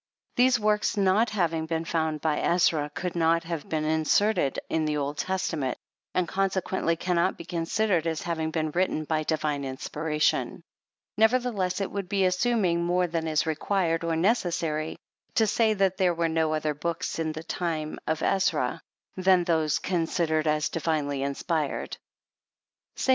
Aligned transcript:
These 0.35 0.59
works, 0.59 0.97
not 0.97 1.29
having 1.29 1.67
been 1.67 1.85
found 1.85 2.21
by 2.21 2.39
Ezra, 2.39 2.89
could 2.95 3.15
not 3.15 3.43
have 3.43 3.69
been 3.69 3.83
inserted 3.85 4.57
in 4.67 4.85
the 4.85 4.97
Old 4.97 5.19
Testament, 5.19 5.77
and 6.15 6.27
consequently 6.27 6.95
cannot 6.95 7.37
be 7.37 7.45
con 7.45 7.65
sidered 7.65 8.07
as 8.07 8.23
having 8.23 8.49
been 8.49 8.71
written 8.71 9.03
by 9.03 9.21
divine 9.21 9.63
inspiration. 9.63 10.63
Nevertheless, 11.17 11.81
it 11.81 11.91
would 11.91 12.09
be 12.09 12.25
assuming 12.25 12.83
more 12.83 13.05
than 13.05 13.27
is 13.27 13.45
required 13.45 14.03
or 14.03 14.15
necessary, 14.15 14.97
to 15.35 15.45
say 15.45 15.75
that 15.75 15.97
there 15.97 16.15
were 16.15 16.27
no 16.29 16.55
other 16.55 16.73
books 16.73 17.19
in 17.19 17.33
the 17.33 17.43
time 17.43 17.99
of 18.07 18.23
Ezra, 18.23 18.81
than 19.15 19.43
those 19.43 19.77
considered 19.77 20.47
as 20.47 20.67
dii'inely 20.71 21.21
inspired. 21.23 21.95
St. 22.95 23.09